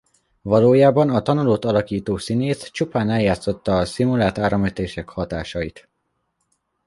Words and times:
Valójában 0.41 1.09
a 1.09 1.21
tanulót 1.21 1.65
alakító 1.65 2.17
színész 2.17 2.69
csupán 2.71 3.09
eljátszotta 3.09 3.77
a 3.77 3.85
szimulált 3.85 4.37
áramütések 4.37 5.09
hatásait. 5.09 5.89